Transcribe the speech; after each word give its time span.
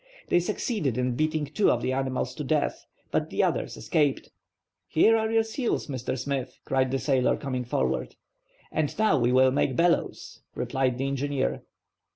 They 0.29 0.39
succeeded 0.39 0.97
in 0.97 1.13
beating 1.15 1.45
two 1.45 1.69
of 1.69 1.83
the 1.83 1.93
animals 1.93 2.33
to 2.33 2.43
death, 2.43 2.87
but 3.11 3.29
the 3.29 3.43
others 3.43 3.77
escaped. 3.77 4.31
"Here 4.87 5.15
are 5.15 5.29
your 5.31 5.43
seals, 5.43 5.85
Mr. 5.85 6.17
Smith," 6.17 6.57
cried 6.65 6.89
the 6.89 6.97
sailor, 6.97 7.37
coming 7.37 7.63
forward. 7.65 8.15
"And 8.71 8.97
now 8.97 9.19
we 9.19 9.31
will 9.31 9.51
make 9.51 9.75
bellows," 9.75 10.41
replied 10.55 10.97
the 10.97 11.05
engineer. 11.05 11.61